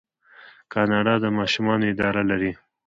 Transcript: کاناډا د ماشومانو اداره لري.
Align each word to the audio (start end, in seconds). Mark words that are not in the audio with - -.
کاناډا 0.73 1.13
د 1.23 1.25
ماشومانو 1.37 1.83
اداره 1.93 2.21
لري. 2.29 2.51